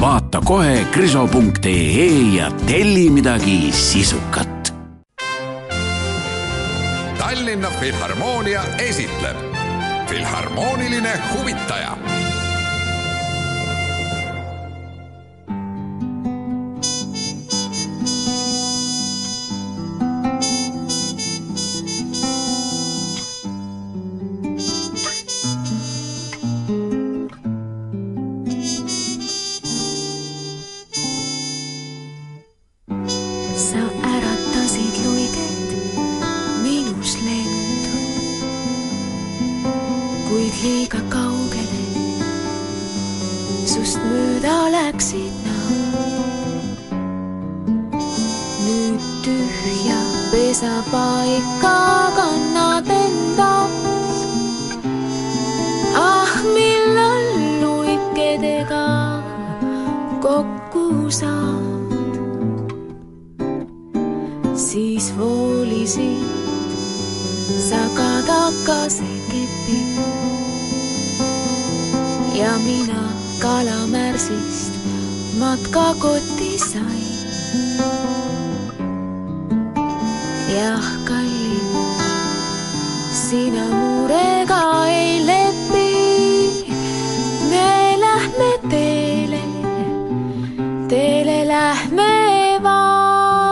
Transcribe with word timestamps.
Vaata 0.00 0.40
kohe 0.40 0.86
kriso.ee 0.92 2.06
ja 2.36 2.50
telli 2.66 3.10
midagi 3.10 3.72
sisukat. 3.72 4.74
Tallinna 7.18 7.70
Filharmoonia 7.80 8.62
esitleb 8.78 9.36
Filharmooniline 10.06 11.20
huvitaja 11.32 11.96
nüüd 48.74 49.02
tühja 49.24 50.00
pesapaika 50.32 51.78
kannad 52.16 52.88
endas. 53.02 54.16
ah, 55.94 56.32
millal 56.54 57.26
luikedega 57.62 58.88
kokku 60.24 60.86
saad, 61.20 62.18
siis 64.66 65.06
voolisid 65.18 66.30
sa 67.68 67.82
ka 67.98 68.10
tagasi 68.30 69.12
kipi 69.30 69.80
ja 72.40 72.52
mina 72.66 73.02
kalamärtsist 73.42 74.72
matkakotti 75.38 76.52
sain 76.70 77.04
jah, 80.54 80.86
kallis, 81.08 81.98
sina 83.10 83.64
murega 83.70 84.62
ei 84.86 85.12
lepi. 85.28 85.92
me 87.50 87.70
lähme 88.02 88.50
teele, 88.70 89.42
teele 90.92 91.38
lähme 91.52 92.14
vaid 92.66 93.42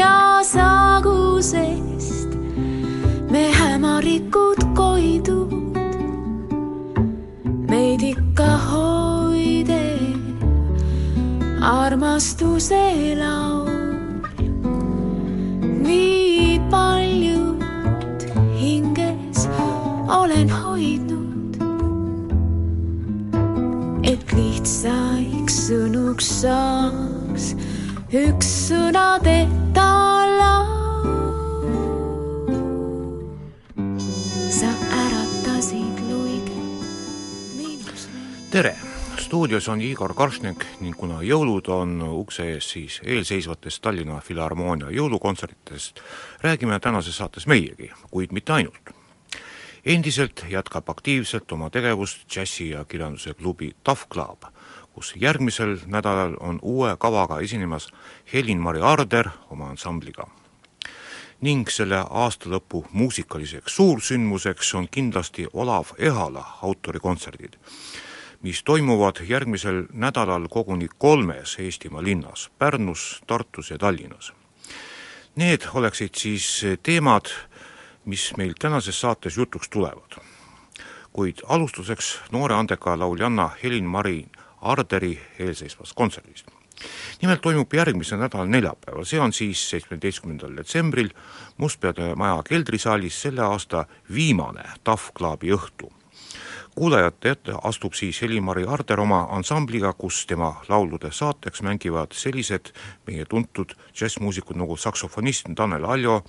ja 0.00 0.16
sagusest 0.54 2.30
me 3.32 3.44
hämarikud 3.60 4.60
koidud 4.80 5.50
meid 7.70 8.02
ikka 8.12 8.50
hoide 8.68 9.86
armastuse 11.76 12.82
elab. 13.12 13.51
Stuudios 39.32 39.68
on 39.68 39.80
Igor 39.80 40.12
Karšnik 40.14 40.64
ning 40.84 40.96
kuna 40.96 41.22
jõulud 41.24 41.68
on 41.72 41.94
ukse 42.04 42.44
ees, 42.52 42.66
siis 42.74 42.98
eelseisvatest 43.00 43.80
Tallinna 43.82 44.20
Filharmoonia 44.20 44.90
jõulukontsertidest 44.92 46.02
räägime 46.44 46.80
tänases 46.80 47.16
saates 47.16 47.46
meiegi, 47.46 47.88
kuid 48.10 48.32
mitte 48.36 48.52
ainult. 48.52 49.01
Endiselt 49.84 50.44
jätkab 50.48 50.88
aktiivselt 50.88 51.52
oma 51.52 51.70
tegevust 51.70 52.26
džässi- 52.28 52.70
ja 52.70 52.84
kirjanduse 52.84 53.34
klubi 53.34 53.72
Tough 53.84 54.08
Club, 54.08 54.42
kus 54.92 55.14
järgmisel 55.16 55.78
nädalal 55.86 56.36
on 56.40 56.58
uue 56.62 56.96
kavaga 56.98 57.40
esinemas 57.40 57.88
Helin-Mari 58.32 58.80
Arder 58.80 59.28
oma 59.50 59.70
ansambliga 59.70 60.28
ning 61.42 61.66
selle 61.68 62.04
aastalõpu 62.10 62.84
muusikaliseks 62.92 63.74
suursündmuseks 63.76 64.74
on 64.78 64.86
kindlasti 64.88 65.46
Olav 65.52 65.90
Ehala 65.98 66.44
autorikontserdid 66.62 67.56
mis 68.42 68.62
toimuvad 68.62 69.22
järgmisel 69.28 69.84
nädalal 69.92 70.48
koguni 70.50 70.88
kolmes 70.98 71.56
Eestimaa 71.58 72.02
linnas, 72.02 72.50
Pärnus, 72.58 73.22
Tartus 73.26 73.70
ja 73.70 73.78
Tallinnas. 73.78 74.32
Need 75.36 75.62
oleksid 75.74 76.14
siis 76.14 76.64
teemad, 76.82 77.30
mis 78.04 78.32
meil 78.36 78.54
tänases 78.58 79.00
saates 79.00 79.36
jutuks 79.36 79.68
tulevad. 79.68 80.18
kuid 81.12 81.38
alustuseks 81.48 82.20
noore 82.32 82.54
andeka 82.54 82.98
lauljanna 82.98 83.50
Helin-Mari 83.62 84.26
Arderi 84.60 85.20
eelseisvast 85.38 85.92
kontserdist. 85.94 86.46
nimelt 87.22 87.40
toimub 87.40 87.72
järgmise 87.74 88.16
nädala 88.16 88.46
neljapäeval, 88.46 89.04
see 89.04 89.20
on 89.20 89.32
siis 89.32 89.70
seitsmeteistkümnendal 89.70 90.56
detsembril 90.56 91.10
Mustpeade 91.56 92.14
Maja 92.14 92.42
keldrisaalis 92.48 93.22
selle 93.22 93.42
aasta 93.42 93.84
viimane 94.14 94.64
TAF 94.84 95.10
Clubi 95.18 95.52
õhtu 95.52 95.92
kuulajate 96.74 97.30
ette 97.30 97.52
astub 97.62 97.92
siis 97.92 98.22
Heli-Mari 98.22 98.64
Arder 98.68 99.00
oma 99.00 99.26
ansambliga, 99.30 99.92
kus 99.92 100.24
tema 100.26 100.54
laulude 100.68 101.10
saateks 101.12 101.62
mängivad 101.62 102.16
sellised 102.16 102.72
meie 103.06 103.24
tuntud 103.28 103.74
džässmuusikud 103.94 104.56
nagu 104.56 104.76
saksofonist 104.76 105.50
Tanel 105.56 105.84
Aljo, 105.84 106.22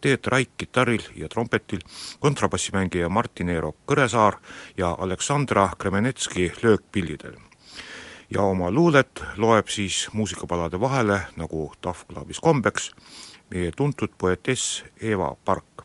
Teet 0.00 0.26
Raik 0.26 0.56
kitarril 0.58 1.02
ja 1.16 1.28
trompetil, 1.28 1.80
kontrabassimängija 2.20 3.08
Martin 3.08 3.48
Eero 3.48 3.74
Kõresaar 3.86 4.40
ja 4.76 4.96
Aleksandra 4.98 5.70
Kremenetski 5.78 6.52
löökpillidel. 6.62 7.34
ja 8.30 8.42
oma 8.42 8.70
luulet 8.70 9.22
loeb 9.36 9.68
siis 9.68 10.08
muusikapalade 10.12 10.80
vahele, 10.80 11.20
nagu 11.36 11.72
Clubis 11.82 12.40
kombeks, 12.40 12.90
meie 13.50 13.70
tuntud 13.70 14.10
poetess 14.18 14.82
Eva 15.00 15.36
Park 15.44 15.83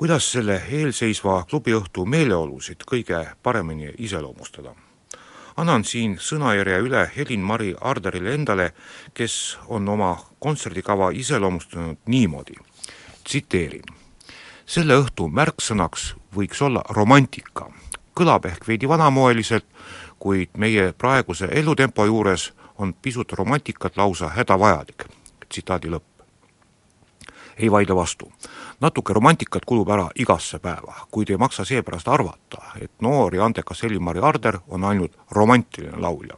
kuidas 0.00 0.30
selle 0.32 0.54
eelseisva 0.72 1.42
klubiõhtu 1.44 2.06
meeleolusid 2.08 2.86
kõige 2.88 3.18
paremini 3.42 3.90
iseloomustada? 3.98 4.72
annan 5.60 5.84
siin 5.84 6.14
sõnajärje 6.16 6.78
üle 6.86 7.02
Helin-Mari 7.16 7.74
Arderile 7.80 8.32
endale, 8.32 8.70
kes 9.14 9.58
on 9.68 9.88
oma 9.88 10.14
kontserdikava 10.38 11.10
iseloomustanud 11.12 11.98
niimoodi, 12.06 12.56
tsiteerin. 13.24 13.84
selle 14.66 14.96
õhtu 15.02 15.28
märksõnaks 15.28 16.14
võiks 16.36 16.62
olla 16.64 16.82
romantika. 16.88 17.68
kõlab 18.16 18.46
ehk 18.46 18.68
veidi 18.68 18.88
vanamoeliselt, 18.88 19.66
kuid 20.18 20.56
meie 20.56 20.92
praeguse 20.92 21.48
elutempo 21.52 22.06
juures 22.06 22.52
on 22.78 22.94
pisut 22.94 23.32
romantikat 23.32 23.96
lausa 23.96 24.28
hädavajalik. 24.28 25.04
tsitaadi 25.48 25.88
lõpp. 25.88 26.09
Ei 27.60 27.70
vaidle 27.70 27.96
vastu 27.96 28.32
natuke 28.80 29.12
romantikat 29.12 29.64
kulub 29.64 29.88
ära 29.92 30.08
igasse 30.16 30.58
päeva, 30.58 30.94
kuid 31.10 31.30
ei 31.30 31.36
maksa 31.36 31.64
seepärast 31.68 32.08
arvata, 32.08 32.62
et 32.80 32.92
noor 33.04 33.34
ja 33.34 33.44
andekas 33.44 33.82
Heli-Mari 33.82 34.20
Arder 34.24 34.58
on 34.68 34.84
ainult 34.84 35.18
romantiline 35.30 36.00
laulja. 36.00 36.36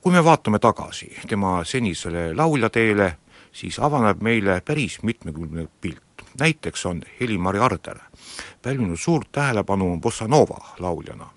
kui 0.00 0.12
me 0.12 0.24
vaatame 0.24 0.58
tagasi 0.58 1.16
tema 1.28 1.64
senisele 1.64 2.34
lauljateele, 2.34 3.16
siis 3.52 3.78
avaneb 3.78 4.22
meile 4.22 4.60
päris 4.60 5.02
mitmekülgne 5.02 5.68
pilt. 5.80 6.02
näiteks 6.38 6.86
on 6.86 7.02
Heli-Mari 7.20 7.58
Arder 7.58 7.98
pälvinud 8.62 8.96
suurt 8.96 9.32
tähelepanu 9.32 9.98
bossa 10.00 10.28
nova 10.28 10.74
lauljana. 10.78 11.30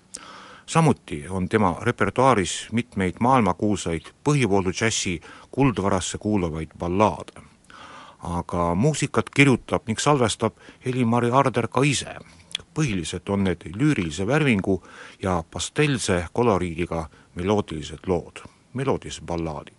samuti 0.66 1.24
on 1.28 1.48
tema 1.48 1.76
repertuaaris 1.82 2.68
mitmeid 2.72 3.14
maailmakuulsaid 3.20 4.02
põhivoolu 4.28 4.72
džässi 4.72 5.20
kuldvarasse 5.50 6.18
kuuluvaid 6.18 6.70
ballaade. 6.78 7.53
Aga 8.24 8.74
muusikat 8.74 9.30
kirjutab 9.30 9.86
ning 9.86 10.00
salvestab 10.00 10.56
Heli-Mari 10.86 11.30
Arder 11.30 11.68
ka 11.68 11.84
ise. 11.84 12.16
põhiliselt 12.74 13.28
on 13.30 13.44
need 13.44 13.62
lüürilise 13.78 14.26
värvingu 14.26 14.82
ja 15.22 15.44
pastellse 15.50 16.26
koloriidiga 16.32 17.08
meloodilised 17.34 18.06
lood, 18.06 18.42
meloodilised 18.72 19.22
ballaadid. 19.26 19.74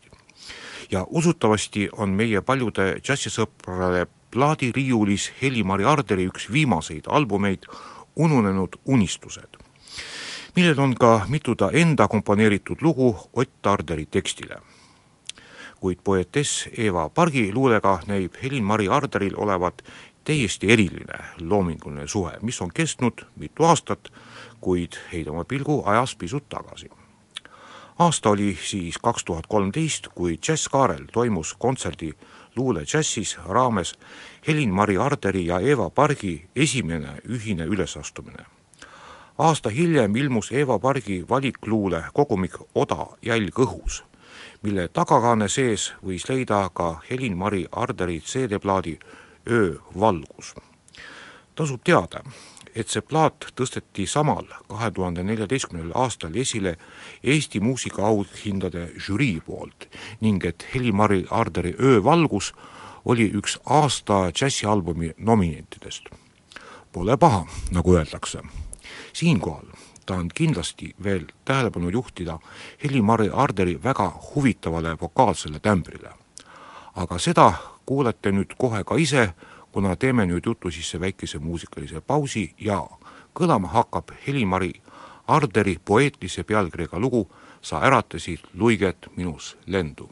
ja 0.92 1.06
usutavasti 1.10 1.90
on 1.92 2.10
meie 2.10 2.42
paljude 2.42 3.00
džässisõprade 3.02 4.08
plaadiriiulis 4.32 5.32
Heli-Mari 5.42 5.86
Arderi 5.86 6.28
üks 6.28 6.52
viimaseid 6.52 7.08
albumeid 7.08 7.66
Ununenud 8.16 8.76
unistused, 8.86 9.58
millel 10.56 10.80
on 10.80 10.96
ka 10.96 11.26
mitu 11.28 11.56
ta 11.56 11.70
enda 11.72 12.08
komponeeritud 12.08 12.78
lugu 12.82 13.16
Ott 13.34 13.68
Arderi 13.68 14.06
tekstile. 14.06 14.62
Kuid 15.80 16.00
poetess 16.04 16.68
Eva 16.78 17.10
Pargi 17.10 17.54
luulega 17.54 18.00
näib 18.08 18.34
Helin-Mari 18.44 18.88
Arderil 18.88 19.34
olevat 19.38 19.82
täiesti 20.24 20.72
eriline 20.74 21.20
loominguline 21.42 22.08
suhe, 22.08 22.38
mis 22.42 22.62
on 22.62 22.72
kestnud 22.74 23.26
mitu 23.36 23.64
aastat, 23.64 24.12
kuid 24.62 24.98
heidame 25.14 25.44
pilgu 25.44 25.84
ajas 25.86 26.16
pisut 26.16 26.50
tagasi 26.50 26.90
aasta 28.00 28.30
oli 28.30 28.58
siis 28.64 28.98
kaks 28.98 29.24
tuhat 29.26 29.48
kolmteist, 29.48 30.08
kui 30.16 30.40
Jazz 30.48 30.68
Kaarel 30.68 31.06
toimus 31.12 31.56
kontserdi 31.60 32.12
Luule 32.56 32.82
džässis 32.84 33.38
raames 33.48 33.94
Helin-Mari 34.48 34.98
Arderi 34.98 35.46
ja 35.46 35.60
Eva 35.60 35.90
Pargi 35.90 36.48
esimene 36.56 37.10
ühine 37.30 37.64
ülesastumine. 37.64 38.46
aasta 39.38 39.70
hiljem 39.70 40.16
ilmus 40.16 40.52
Eva 40.52 40.80
Pargi 40.80 41.26
valikluule 41.30 42.04
kogumik 42.14 42.56
Oda 42.76 43.08
jälg 43.22 43.60
õhus, 43.60 44.04
mille 44.62 44.88
tagakaane 44.88 45.50
sees 45.50 45.94
võis 46.06 46.30
leida 46.30 46.70
ka 46.74 47.02
Helin-Mari 47.10 47.66
Arderi 47.72 48.20
CD-plaadi 48.22 49.00
Öö 49.50 49.76
valgus. 50.00 50.56
tasub 51.56 51.84
teada, 51.84 52.20
et 52.76 52.90
see 52.92 53.02
plaat 53.02 53.46
tõsteti 53.56 54.08
samal 54.08 54.48
kahe 54.68 54.92
tuhande 54.92 55.24
neljateistkümnendal 55.24 55.96
aastal 56.04 56.36
esile 56.36 56.76
Eesti 57.24 57.60
muusikaauhindade 57.60 58.90
žürii 59.08 59.40
poolt 59.46 59.88
ning 60.22 60.46
et 60.46 60.68
Heli-Mari 60.74 61.26
Arderi 61.30 61.76
Öövalgus 61.80 62.54
oli 63.06 63.30
üks 63.32 63.60
aasta 63.66 64.32
džässialbumi 64.32 65.14
nominentidest. 65.18 66.10
Pole 66.92 67.18
paha, 67.18 67.46
nagu 67.72 67.96
öeldakse. 67.96 68.42
siinkohal 69.14 69.66
tahan 70.06 70.30
kindlasti 70.34 70.96
veel 71.04 71.26
tähelepanu 71.46 71.90
juhtida 71.90 72.40
Heli-Mari 72.84 73.30
Arderi 73.34 73.84
väga 73.84 74.12
huvitavale 74.36 74.98
vokaalsele 75.02 75.60
tämbrile. 75.60 76.10
aga 76.96 77.18
seda 77.20 77.54
kuulete 77.86 78.32
nüüd 78.32 78.56
kohe 78.58 78.84
ka 78.84 78.96
ise, 78.96 79.34
kuna 79.72 79.96
teeme 79.96 80.26
nüüd 80.26 80.46
jutu 80.46 80.72
sisse 80.72 81.00
väikese 81.00 81.40
muusikalise 81.40 82.02
pausi 82.02 82.54
ja 82.60 82.88
kõlama 83.34 83.68
hakkab 83.68 84.12
Heli-Mari 84.28 84.74
Arderi 85.28 85.78
poeetilise 85.86 86.44
pealkirjaga 86.44 87.00
lugu 87.00 87.28
Sa 87.66 87.82
äratasid 87.82 88.40
luiget 88.54 89.08
minus 89.18 89.58
lendu. 89.66 90.10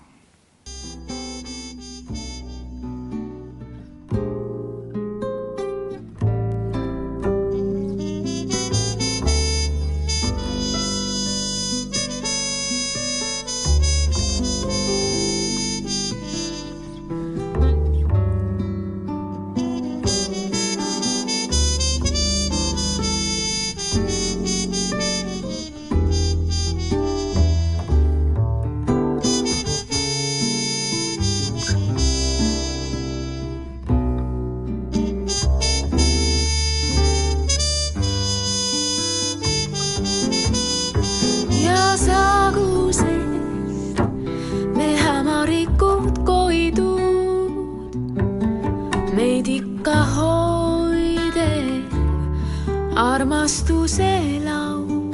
Armastuse 53.13 54.41
laul. 54.45 55.11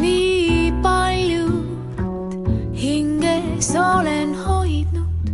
nii 0.00 0.72
palju 0.84 1.48
hinges 2.82 3.68
olen 3.76 4.32
hoidnud, 4.46 5.28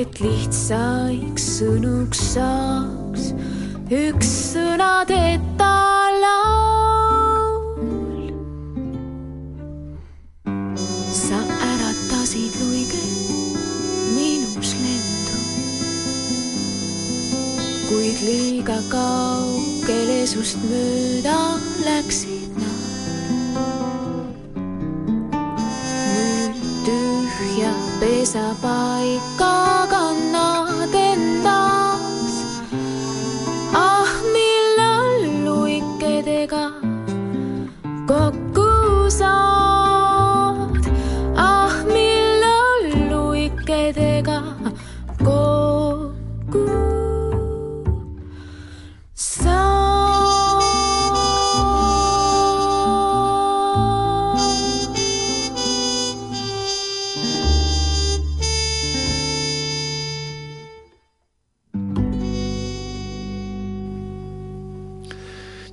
et 0.00 0.20
lihtsaiks 0.22 1.50
sõnuks 1.58 2.22
saaks 2.36 3.32
üks 3.90 4.30
sõnadeta 4.52 5.40
laul. 5.42 5.55
Liiga 18.26 18.78
kaugele 18.90 20.26
sust 20.26 20.58
mööda 20.66 21.38
läksid 21.86 22.58
nad. 22.58 22.82
nüüd 26.10 26.58
tühja 26.88 27.72
pesapaika 28.02 28.46
kannad 29.06 29.25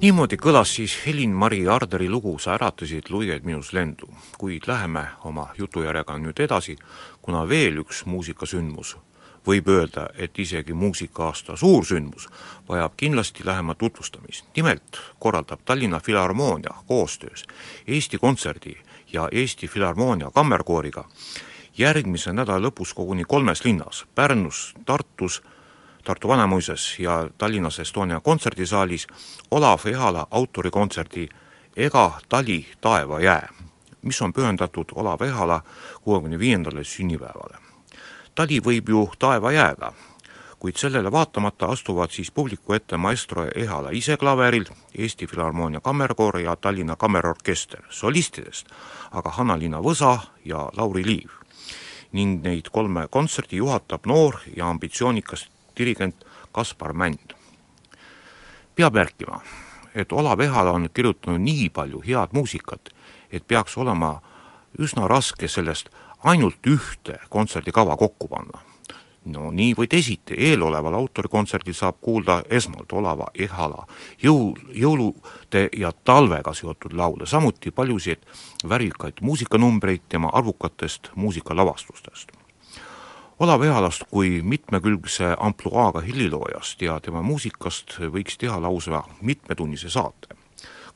niimoodi 0.03 0.35
kõlas 0.35 0.73
siis 0.75 0.93
Helin-Mari 1.05 1.61
Arderi 1.71 2.09
lugu 2.09 2.33
Sa 2.39 2.57
äratasid 2.57 3.07
luiged 3.09 3.45
minus 3.47 3.71
lendu, 3.73 4.09
kuid 4.37 4.67
läheme 4.67 5.05
oma 5.23 5.47
jutujärjega 5.57 6.17
nüüd 6.19 6.41
edasi, 6.43 6.75
kuna 7.21 7.45
veel 7.47 7.79
üks 7.79 8.01
muusikasündmus, 8.05 8.97
võib 9.47 9.69
öelda, 9.71 10.09
et 10.19 10.39
isegi 10.39 10.75
muusika-aasta 10.75 11.55
suursündmus, 11.55 12.27
vajab 12.69 12.97
kindlasti 12.97 13.45
lähemat 13.45 13.77
tutvustamist. 13.77 14.45
nimelt 14.55 14.99
korraldab 15.19 15.59
Tallinna 15.65 15.99
Filharmoonia 15.99 16.75
koostöös 16.87 17.45
Eesti 17.87 18.17
Kontserdi 18.17 18.75
ja 19.13 19.29
Eesti 19.31 19.67
Filharmoonia 19.67 20.31
kammerkooriga 20.31 21.07
järgmise 21.77 22.33
nädala 22.33 22.67
lõpus 22.67 22.93
koguni 22.93 23.23
kolmes 23.23 23.65
linnas, 23.65 24.05
Pärnus, 24.15 24.73
Tartus, 24.85 25.41
Tartu 26.03 26.27
Vanemuises 26.27 26.99
ja 26.99 27.29
Tallinnas 27.37 27.79
Estonia 27.79 28.19
kontserdisaalis 28.19 29.07
Olav 29.51 29.79
Ehala 29.85 30.27
autorikontserdi 30.31 31.29
Ega 31.77 32.11
tali 32.29 32.67
taeva 32.81 33.19
jää, 33.19 33.49
mis 34.01 34.21
on 34.21 34.33
pühendatud 34.33 34.85
Olav 34.95 35.21
Ehala 35.21 35.61
kuuekümne 36.01 36.39
viiendale 36.39 36.83
sünnipäevale. 36.83 37.57
tali 38.35 38.59
võib 38.59 38.89
ju 38.89 39.11
taeva 39.19 39.51
jääda, 39.51 39.93
kuid 40.59 40.75
sellele 40.75 41.11
vaatamata 41.11 41.65
astuvad 41.65 42.11
siis 42.11 42.31
publiku 42.31 42.73
ette 42.73 42.97
maestro 42.97 43.47
Ehala 43.55 43.89
ise 43.89 44.17
klaveril, 44.17 44.65
Eesti 44.97 45.27
Filharmoonia 45.27 45.79
Kammerkoor 45.79 46.39
ja 46.39 46.55
Tallinna 46.55 46.95
Kammerorkester. 46.95 47.81
solistidest 47.89 48.67
aga 49.11 49.29
Hanna-Liina 49.29 49.79
Võsa 49.81 50.19
ja 50.45 50.69
Lauri 50.77 51.05
Liiv 51.05 51.29
ning 52.11 52.43
neid 52.43 52.69
kolme 52.71 53.07
kontserti 53.09 53.57
juhatab 53.57 54.05
noor 54.05 54.35
ja 54.55 54.69
ambitsioonikas 54.69 55.49
dirigent 55.77 56.25
Kaspar 56.51 56.93
Mänd. 56.93 57.33
peab 58.75 58.93
märkima, 58.93 59.41
et 59.95 60.11
Olav 60.11 60.39
Ehala 60.39 60.71
on 60.71 60.89
kirjutanud 60.93 61.41
nii 61.41 61.69
palju 61.69 62.01
head 62.07 62.33
muusikat, 62.33 62.89
et 63.31 63.47
peaks 63.47 63.77
olema 63.77 64.21
üsna 64.79 65.07
raske 65.07 65.47
sellest 65.47 65.89
ainult 66.23 66.67
ühte 66.67 67.19
kontserdikava 67.29 67.97
kokku 67.97 68.27
panna. 68.27 68.59
no 69.25 69.51
nii 69.51 69.71
või 69.77 69.87
teisiti, 69.87 70.35
eeloleval 70.35 70.93
autorikontserdil 70.93 71.73
saab 71.73 72.01
kuulda 72.01 72.41
esmalt 72.49 72.91
Olava 72.91 73.29
Ehala 73.39 73.85
jõul, 74.23 74.59
jõulude 74.75 75.69
ja 75.77 75.93
talvega 76.03 76.53
seotud 76.53 76.93
laule, 76.93 77.25
samuti 77.25 77.71
paljusid 77.71 78.19
värvikaid 78.69 79.21
muusikanumbreid 79.21 80.01
tema 80.09 80.29
arvukatest 80.33 81.11
muusikalavastustest 81.15 82.42
Olav 83.39 83.63
Ehalast 83.63 84.03
kui 84.09 84.41
mitmekülgse 84.41 85.35
ampluaaga 85.39 86.01
heliloojast 86.01 86.81
ja 86.81 86.99
tema 87.01 87.21
muusikast 87.25 87.95
võiks 88.13 88.37
teha 88.37 88.59
lausa 88.61 89.03
mitmetunnise 89.21 89.89
saate. 89.89 90.35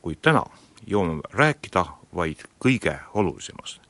kuid 0.02 0.20
täna 0.22 0.44
jõuame 0.86 1.22
rääkida 1.30 1.84
vaid 2.14 2.44
kõige 2.64 2.98
olulisemast. 3.14 3.80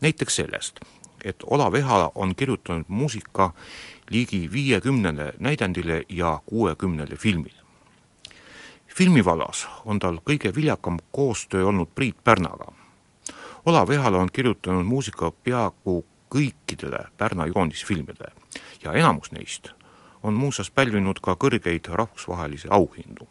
näiteks 0.00 0.36
sellest, 0.36 0.80
et 1.24 1.36
Olav 1.46 1.74
Ehala 1.74 2.12
on 2.14 2.34
kirjutanud 2.34 2.84
muusika 2.88 3.52
ligi 4.10 4.52
viiekümnele 4.52 5.32
näidendile 5.38 6.04
ja 6.08 6.40
kuuekümnele 6.46 7.16
filmile. 7.16 7.60
filmivallas 8.86 9.68
on 9.84 9.98
tal 9.98 10.18
kõige 10.30 10.54
viljakam 10.54 10.98
koostöö 11.12 11.66
olnud 11.66 11.88
Priit 11.94 12.16
Pärnaga. 12.24 12.72
Olav 13.66 13.90
Ehala 13.90 14.18
on 14.18 14.28
kirjutanud 14.32 14.84
muusika 14.84 15.30
peaaegu 15.30 16.04
kõikidele 16.34 17.04
Pärna 17.18 17.46
joonisfilmidele 17.46 18.32
ja 18.84 18.92
enamus 18.92 19.32
neist 19.32 19.70
on 20.22 20.34
muuseas 20.34 20.70
pälvinud 20.70 21.20
ka 21.22 21.34
kõrgeid 21.34 21.88
rahvusvahelisi 21.88 22.68
auhindu. 22.70 23.28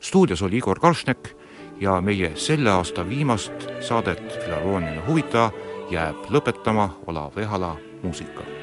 stuudios 0.01 0.43
oli 0.43 0.57
Igor 0.57 0.81
Karšnek 0.81 1.37
ja 1.81 2.01
meie 2.01 2.37
selle 2.37 2.71
aasta 2.71 3.09
viimast 3.09 3.53
saadet 3.81 4.39
Filharmooniline 4.45 5.03
huvitaja 5.07 5.51
jääb 5.91 6.17
lõpetama 6.31 6.89
Olav 7.07 7.39
Ehala 7.39 7.77
muusika 8.03 8.43
Tallinna 8.43 8.63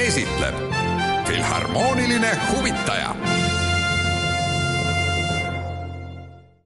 esitleb 0.07 0.55
Filharmooniline 1.27 2.39
huvitaja 2.53 3.16